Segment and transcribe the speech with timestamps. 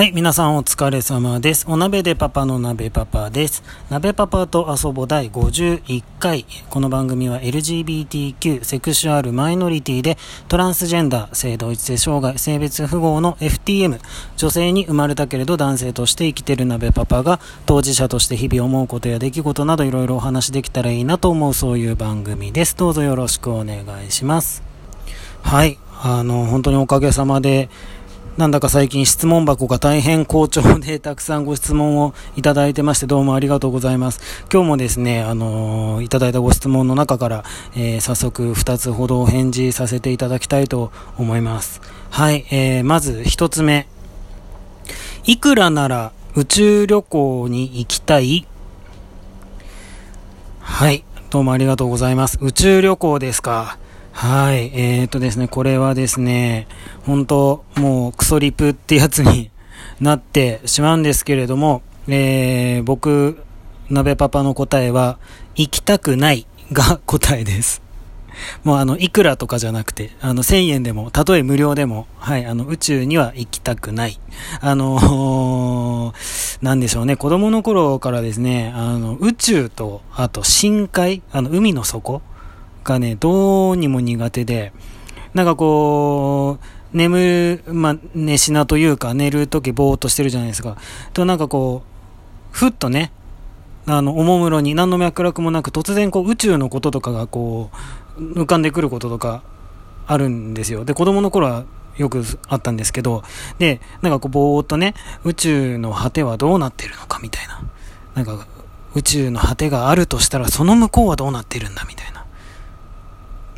[0.00, 1.66] はい、皆さんお疲れ様です。
[1.68, 3.62] お鍋でパパの鍋パパです。
[3.90, 6.46] 鍋パパと遊ぼ第51回。
[6.70, 10.16] この番組は LGBTQ、セクシュアルマイノリティで
[10.48, 14.00] トランスジェンダー、性同一性障害、性別符号の FTM、
[14.38, 22.74] 女性に生まれたけれど男性として生きてる鍋パパが当事者として日々思うことや出来事などいろいろお話できたらいいなと思うそういう番組です。
[22.74, 24.62] どうぞよろしくお願いします。
[25.42, 27.68] はい、あの、本当におかげさまで、
[28.36, 34.20] なんだか最近質問箱が大変好調でたくさんご質問をいただいてましてどうもありがとうございます。
[34.50, 37.44] 今日もですね、あのー、いただいたご質問の中から、
[37.76, 41.82] えー、早速2つほどお返事させていただきたいと思います。
[42.08, 43.86] はい、えー、まず1つ目。
[45.24, 48.46] いくらなら宇宙旅行に行きたい？
[50.60, 52.38] はい、どうもありがとうございます。
[52.40, 53.78] 宇宙旅行ですか？
[54.12, 54.70] はい。
[54.74, 56.66] えー、っとですね、これはですね、
[57.06, 59.50] 本当もうクソリプってやつに
[60.00, 63.42] なってしまうんですけれども、えー、僕、
[63.88, 65.18] 鍋パパの答えは、
[65.54, 67.82] 行きたくないが答えです。
[68.64, 74.18] もうあの、いくらとかじゃなくて、あの、1000円でも、たとえ無料でも、はい、あの、宇宙には行きたくない。
[74.60, 82.22] あのー、なんでしょうね、子供の頃からですね、あの、宇宙と、あと深海、あの、海の底
[82.84, 84.72] がね、どうにも苦手で、
[85.34, 90.76] なんかこう、眠、まあ、寝しなというか、寝るときぼーっとしてるじゃないですか。
[91.12, 93.12] と、なんかこう、ふっとね、
[93.86, 97.70] あの、おもむろに何の脈絡もなく、突然こう、宇宙のこととかがこ
[98.18, 99.42] う、浮かんでくることとか、
[100.06, 100.84] あるんですよ。
[100.84, 101.64] で、子供の頃は
[101.96, 103.22] よくあったんですけど、
[103.58, 104.94] で、なんかこう、ぼーっとね、
[105.24, 107.62] 宇宙の果てはどうなってるのかみたいな。
[108.16, 108.46] なんか、
[108.94, 112.09] 宇宙の果てがあるとしたら、その向こうはどうなってるんだみたいな。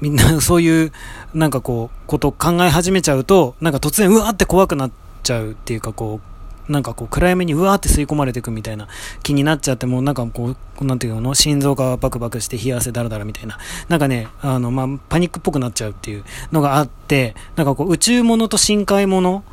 [0.02, 0.92] みんな そういう、
[1.32, 4.90] なんかこう、ことを考え始めちゃうと、なんか突然うわーって怖くなっ
[5.22, 6.20] ちゃうっていうかこ
[6.68, 8.88] う、なんかこう暗闇にうわーって吸い込まれていくみたいな
[9.22, 13.58] 気になっちゃって、もうなんかこう、なんていうの、心臓がバクバクして冷や汗だらだらみたいな、
[13.88, 19.44] なんかね、あの、まあ、パニックっぽくなっちゃうっていうのがあって、なんかこう宇宙物と深海物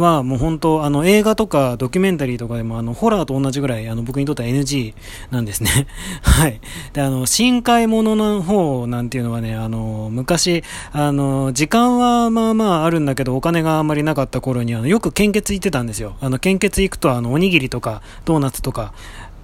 [0.00, 4.94] はもう本当、あの映画とかドキュメンタリーとかでもあのホラーと同じぐらいあの僕にとっては NG
[5.30, 5.70] なんですね。
[6.22, 6.60] はい。
[6.92, 10.62] で、あの、深海ものの方なんていうのはね、あの、昔、
[10.92, 16.16] あの、時間はまあまああるんだけどお金があんまりなかった頃にあの、よく献血行ってたんですよ。
[16.20, 18.92] あの、献血行くとあの、おにぎりとかドーナツとか、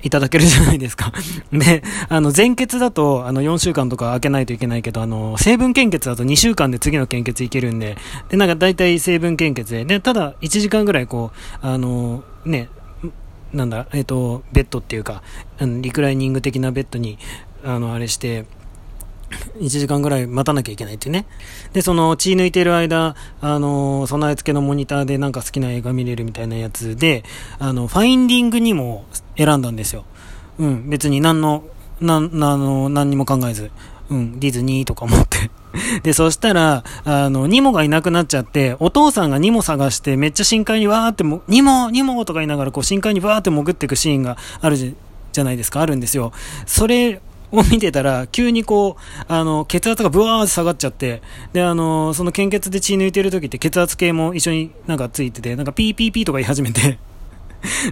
[0.03, 1.13] いただけるじゃないですか。
[1.53, 7.97] で、あの、全血だと、あの、4週間とか開けないといけないけど、あの、成分献血だと2週間で次の献血いけるんで、
[8.29, 11.33] で、なんか大体成分献血で、で、ただ1時間ぐらいこ
[11.63, 12.69] う、あの、ね、
[13.53, 15.23] なんだ、えっ、ー、と、ベッドっていうか、
[15.59, 17.19] あのリクライニング的なベッドに、
[17.65, 18.47] あの、あれして、
[19.59, 21.27] 1時間ぐらい待たなきゃいけないってね。
[21.73, 27.25] で、その血抜いてる間、あの、備え付けのモニターでなんか好きな映画見れるみたいなやつで、
[27.59, 29.05] あの、ファインディングにも
[29.37, 30.05] 選んだんですよ。
[30.59, 31.65] うん、別に何の、
[32.01, 33.71] なん、あの、何にも考えず、
[34.11, 35.51] うん、ディズニーとか思って
[36.03, 46.33] で、そしたら、あの、ニモがいなくなっちゃって、お父さんがニモ探して、めっちゃ深海にわーっても、ニモニモとか言いながら、こう、深海にわーって潜っていくシーンがあるじゃないですか、あるんですよ。
[46.67, 47.21] それ
[47.53, 56.99] を見てたら、急にこう、あの、血圧がブワーって下がっちゃって、で、あの、その献血で血抜いてる時って血圧計も一緒になんかついてて、なんかピーピーピーとか言い始めて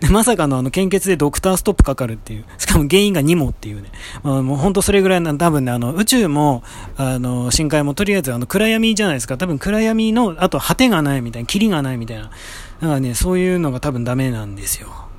[0.00, 2.44] で、まさかのあの献血でドクターストップかかるっていう。
[2.58, 3.90] しかも原因が2もっていうね。
[4.22, 6.62] まあ、もう本当それぐらいな、多分ね、あの、宇宙も、
[6.96, 9.38] あの、深海もとりあえずあの暗闇じゃないですか。
[9.38, 12.24] 多分暗闇の、あと果てがないみたいな、霧がないみたいな。
[12.24, 15.09] だからね、そういうのが多分ダメなんですよ。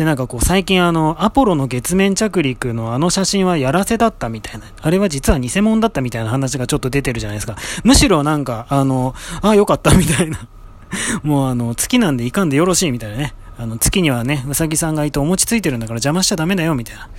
[0.00, 7.56] で、なんかこう最近あの、アポロの月面着陸のあの写真はやらせだったみたいな、あれは実は偽物だったみたいな話がちょっと出てるじゃないですか。
[7.84, 10.48] むしろなんか、あの、あ、よかったみたいな。
[11.22, 13.34] もうあの、月なんでいかんでよろしいみたいなね。
[13.58, 17.10] あの、月にはね、うさぎさんがいてお餅ついてるんだから邪魔しちゃダメだよみたいな。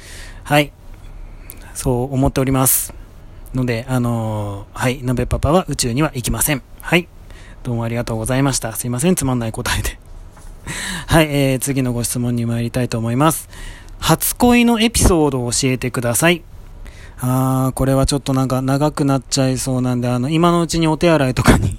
[0.43, 0.71] はい。
[1.75, 2.95] そう思っております。
[3.53, 6.63] ので、あのー、はい、のべパパは宇宙には行きません。
[6.81, 7.07] はい。
[7.61, 8.73] どうもありがとうございました。
[8.73, 9.99] すいません、つまんない答えで。
[11.07, 13.49] はい、えー、次のご質問に参りたいと思います。
[13.99, 16.41] 初恋のエピソードを教えてください。
[17.19, 21.77] あー、これはちょっとなんか長くなっちゃいそうなんで、あの、今のうちにお手洗いとかに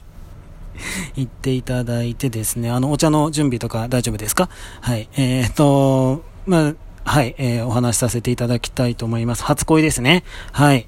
[1.16, 4.48] 行っていただいてですね、あの、お茶の準備とか大丈夫ですか？
[4.80, 6.74] はい、えーと、まあ、
[7.04, 9.42] はい、えー、お話しさせていただきたいと思います。
[9.42, 10.22] 初恋ですね。
[10.52, 10.86] はい。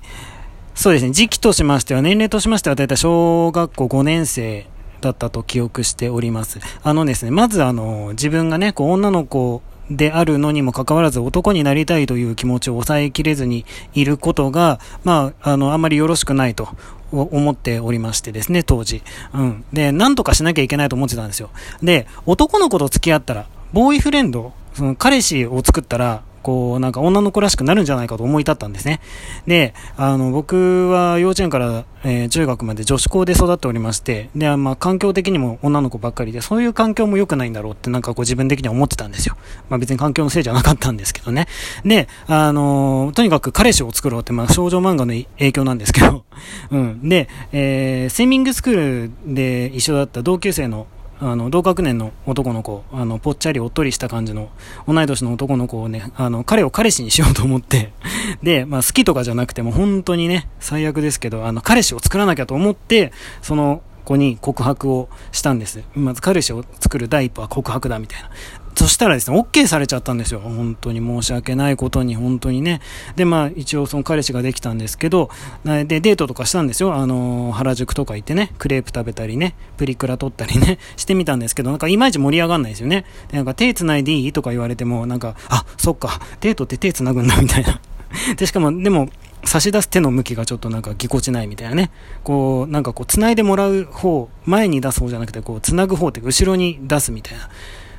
[0.76, 4.66] そうですね、時期としましては、年齢としましては、だいたい小学校5年生
[5.04, 6.58] だったと記憶しております。
[6.82, 16.68] あのですね、まずあの、自分がね、こう女の子であるのにもかかわらず男になりたいという気持ちを抑えきれずにいることが、まあ、あの、あんまりよろしくないと
[17.12, 19.02] 思っておりましてですね、当時。
[19.34, 19.64] うん。
[19.72, 21.50] で、なんとかしなきゃいけないと思ってたんですよ。
[21.82, 29.00] で、男の子と付き合ったら、ボーイフレンド、その彼氏を作ったら、こう、なんか女の子らしくなるんじゃないかと思い立ったんですね。
[29.46, 39.36] で、あの、僕は幼稚園から、えー、中学まで女子校で育っておりまして、で、まあ、環境的にも女の子ばっかりで、そういう環境も良くないんだろうってなんかこう自分的には思ってたんですよ。
[39.70, 41.48] まあ、別に環境のせいじゃなかったんですけどね。
[41.84, 46.24] で、あのとにかく彼氏を作ろうって、まあ、少女漫画の影響なんですけど、
[46.70, 47.08] うん。
[47.08, 50.86] で、えー、スイミングスクールで一緒だった同級生の
[51.20, 54.50] あの同学年の男の子あのぽっちゃりおっとりした感じの
[54.86, 57.92] 同い年の男の子をねあの彼を彼氏にしようと思って
[58.42, 63.12] で、まあ、好きとかじゃなくても本当にね最悪ですけどあの彼氏を作らなきゃと思って
[63.42, 65.82] その子に告白をしたんです。
[65.94, 68.28] まず彼氏を作る第一歩は告白だみたいな。
[68.76, 70.40] そしたらですね、OK されちゃったんですよ。
[70.40, 72.80] 本当に申し訳ないことに、本当にね。
[73.14, 75.30] で、まあ、一応その彼氏ができたんですけど、
[75.64, 76.94] で、デートとかしたんですよ。
[76.94, 83.04] あの、原宿とか行ってね、クレープ食べたりね、プリクラ撮ったりね、 してみたんですけど、なんかいまいち盛り上がんないですよね。
[83.30, 87.80] で、なんか手繋いでいいとか言われても、なんか、あ、そっか、デートって手繋ぐんだみたいな。
[88.36, 89.08] で、しかも、でも、
[89.44, 91.90] 差し出す手の向きがちょっとなんかぎこちないみたいなね。
[92.22, 97.48] こう、なんかこう、繋いでもらう方、前に出す方じゃなくて、こう、繋ぐ方って後ろに出すみたいな。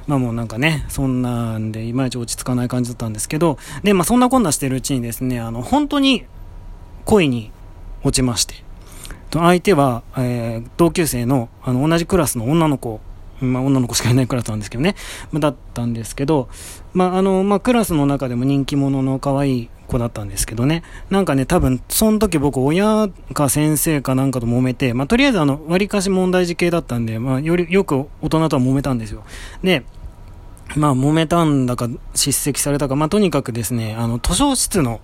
[0.07, 6.25] まあもうなんかね、そんなんでいまいち落ち着かない感じだったんですけど、で、まあそんなこんなしてるうちにですね、あの、本当に
[7.05, 7.51] 恋に
[8.03, 8.55] 落ちまして、
[9.31, 13.01] 相手は、えー、同級生の、あの、同じクラスの女の子、
[13.41, 14.95] まあ女の子しかいないクラスなんですけどね、
[15.33, 16.49] だったんですけど、
[16.93, 29.23] まああの、まあクラスの中でも人気者の可愛い子だったんですけどね、なんかね、多分、その時僕、親か先生かなんかと揉めて、まあとりあえずあの、割かし問題児系だったんで、まあより、よく大人とは揉めたんですよ。
[29.63, 29.83] で、
[30.75, 35.00] まあ、揉めたんだか、叱責されたか、まあ、とにかくですね、あの、図書室の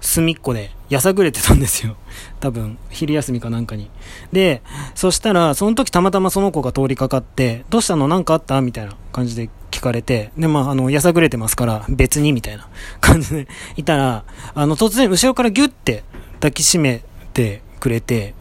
[0.00, 1.96] 隅っこでやさぐれてたんですよ。
[2.40, 3.90] 多分、昼休みかなんかに。
[4.32, 4.62] で、
[4.94, 8.08] そしたら、その時たまたまその子が通りかかって、どうしたの？
[8.08, 8.60] なんかあった？
[8.60, 12.68] みたいな感じで聞かれて、で、まあ、あの、やさぐれてますから、別にみたいな
[13.00, 16.04] 感じで いたら、あの、突然後ろからギュッて
[16.34, 17.02] 抱きしめ
[17.34, 18.34] てくれて、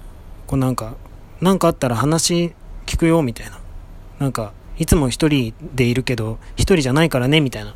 [0.48, 0.96] こうなんか、
[1.42, 2.54] なんかあったら話
[2.86, 3.60] 聞くよ、みたいな。
[4.20, 7.76] なんか、いつも一人でいるけど、一人じゃないからね、みたいな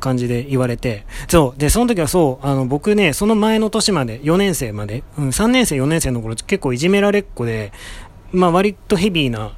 [0.00, 1.60] 感じで言われて、そう。
[1.60, 7.72] で、その時はそう、あの、僕ね、その前の年まで、4年生まで、うん、3年生、4年生の頃、結構いじめられっ子で、
[8.32, 9.52] まあ割とヘビーな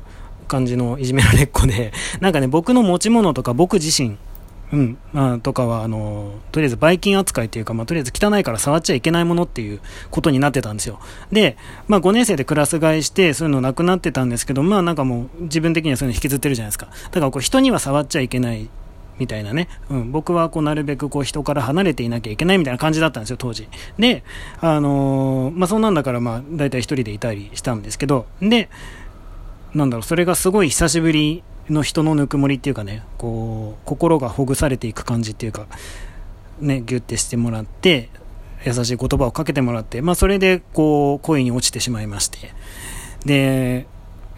[0.48, 4.16] 感じのいじめられっ子で、なんかね、僕の持ち物とか僕自身、
[4.74, 9.80] うん、まあ、とかは、あの、とりあえずばい菌扱いっていうか、まあ、とりあえず汚いから触っちゃいけないものっていう
[10.10, 10.98] ことになってたんですよ。
[11.30, 11.56] で、
[11.86, 16.86] まあ、5年生でクラス替えして、そういうのなくなってたんですけど、まあ、なんかもう、自分的にはそういうの引きずってるじゃないですか。
[16.86, 18.68] だから、こう、人には触っちゃいけない
[19.18, 23.68] みたいなね、うん、僕はこうなるべくこう人から離れていなきゃいけないみたいな感じだったんですよ、当時。
[23.96, 24.24] で、
[24.60, 28.68] あのー、まあ、そんなんだから、まあ、大体一人でいたりしたんですけど、で、
[29.72, 35.66] なんだろう、それがすごい久しぶりの人のぬくもりっていうかね、こう、心がほぐされていく感じっていうか、
[36.60, 38.10] ね、ギュッてしてもらって、
[38.64, 42.52] 優しい言葉をかけてもらって、まあそれでこう、恋に落ちてしまいまして。
[43.24, 43.86] で、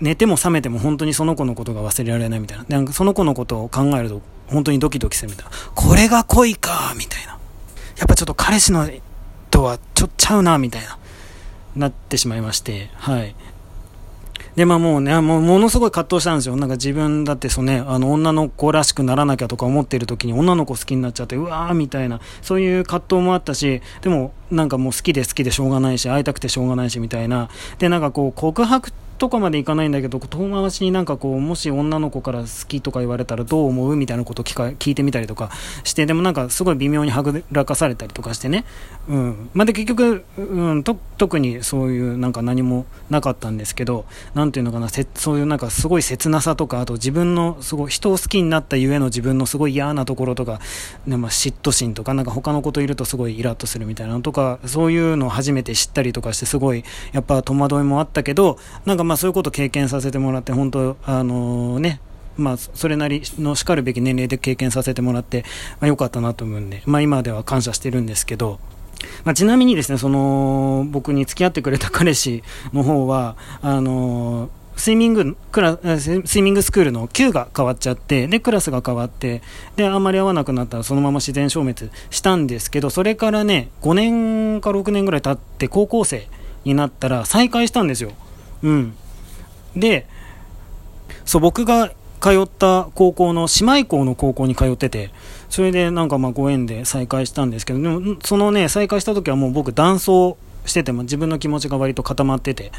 [0.00, 2.64] 寝ても覚めても本当にその子のことが忘れられないみたいな。
[2.68, 5.50] なんかその子のことを考えると本当にドキドキするみたいな。
[5.74, 7.38] これが恋かみたいな。
[7.96, 8.88] やっぱちょっと彼氏の
[9.50, 10.98] とはちょっちゃうなみたいな。
[11.76, 13.34] なってしまいまして、はい。
[14.56, 16.56] で、まあもうね、もうものすごい葛藤したんですよ。
[16.56, 27.50] なんか自分だってそうね、あの女の子らしくならなきゃとか思ってる時に女の子好きになっちゃって、うわーみたいな、そういう葛藤もあったし、でもなんかもう好きで好きでしょうがないし、会いたくてしょうがないしみたいな。
[27.78, 35.50] で、なんかこう告白とかまでいかないんだけど、遠回しになんかこう、もし女の子から好きとか言われたらどう思うみたいなことを聞か聞いてみたりとか
[35.84, 38.64] して、でもなんかすごい微妙にはぐらかされたりとかしてね。
[39.08, 39.50] うん。
[39.54, 44.04] まあ、で結局、うん、と、特にそういうなんか何もなかったんですけど、
[44.34, 50.60] なんていうのかな、せそういうなんかすごい切なさとか、あと自分のすごい人を好きになったゆえの自分のすごい嫌なところとか、
[51.06, 62.00] ね、まあ、嫉妬心とか、なんか他の子といるとすごいイラッとするみたいなのとか、そういうのを初めて知ったりとかして、すごいやっぱ戸惑いもあったけど、なんかまあそういうこと経験させてもらって、本当、あの、ね、
[62.36, 65.44] まあ、それなりのしかるべき年齢で経験させてもらって、
[65.80, 68.60] まあ、よかったなと思うんで、まあ、今では感謝してるんですけど、
[69.24, 79.40] まあ、ちなみにですね、その、僕に付き合ってくれた彼氏の方は、あの、スイミングクラスイミングスクールの級が変わっちゃってでクラスが変わって
[79.74, 86.28] であんまり合わなくなったらそのまま自然消滅したんですけどそれからね5年か6年ぐらい経って高校生
[86.64, 88.12] になったら再会したんですよ。
[88.62, 88.94] うん、
[89.74, 90.06] で、
[91.24, 95.10] そう、僕が通った高校の姉妹校の高校に通ってて、
[95.48, 102.72] それでなんかまあご縁で再会したんですけど、でもそのね、再会した時はもう僕男装してても自分の気持ちが割と固まってて、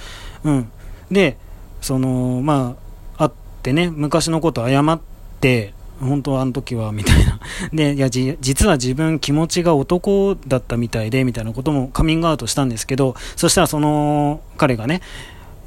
[0.44, 0.72] うん。
[1.12, 1.38] で、
[1.82, 2.76] その、ま
[3.18, 3.32] あ、会っ
[3.64, 5.00] てね、昔のこと謝っ
[5.40, 7.40] て、本当はあの時は、みたいな。
[7.74, 15.02] で、いや、実は自分気持ちが男だったみたいで、みたいなこともカミングアウトしたんですけど、そしたらその彼がね、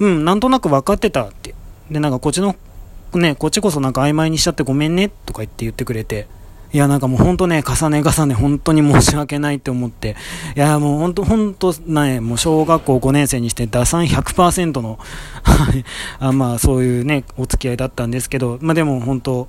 [0.00, 1.54] うん、なんとなく分かってたって。
[1.90, 2.57] で、なんかこっちの、
[3.14, 6.26] ね、こっちこそなんか曖昧にしちゃってごめんね、とか言って言ってくれて、
[6.73, 10.16] いや、なんかもう本当ね、重ね重ね、本当に申し訳ないって思って、
[10.57, 14.99] いや、もう本当、本当ね、もう小学校5年生にして打算100%の
[16.21, 19.49] あまあそういうね、お付き合いだったんですけど、まあでも本当、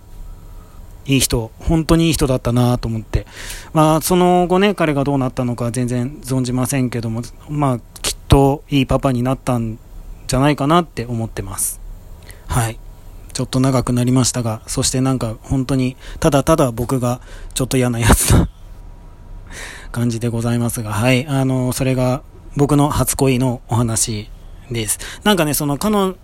[1.05, 3.27] いい人、本当にいい人だったなと思って、
[3.73, 9.77] まあその後ね、彼がどうなったのか全然存じませんけども、まあきっといいパパになったん
[10.31, 11.81] じゃないかなって思ってます。
[12.47, 12.79] はい。
[13.33, 17.19] ちょっと長くなりましたが、そしてなんか本当にただただ僕が
[17.53, 18.47] ちょっと嫌なやつな
[19.91, 22.21] 感じでございますが、はい、あの、それが
[22.55, 24.29] 僕の初恋のお話
[24.71, 24.99] です。
[25.25, 26.15] なんかね、その彼女、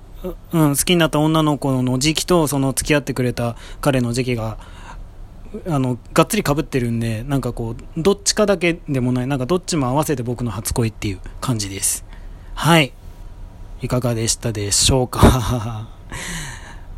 [0.54, 4.58] うん、好きになった女の子の時期とその付き合ってくれた彼の時期が、
[5.68, 12.06] あの、がっつり被ってるんで、なんかこう、どっちかだけでもない、なんかどっちも合わせて僕の初恋っていう感じです。
[12.54, 12.94] はい。
[13.82, 15.88] いかがでしたでしょうか？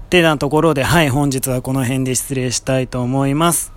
[0.06, 3.74] っ てなところで、はい、本日はこの辺で失礼したいと思います。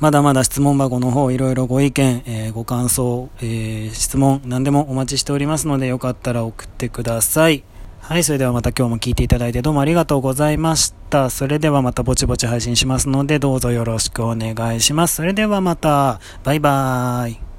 [0.00, 7.64] まだまだ質問箱の方、いろいろご意見、えー、ご感想、えー、質問、何でもお待ちしておりますので、よかったら送ってください。
[8.00, 11.30] はい、それではまた今日も聞いていただいてどうもありがとうございました。
[11.30, 15.14] それではまたぼちぼち配信しますので、どうぞよろしくお願いします。
[15.14, 17.53] それではまた、バイバーイ。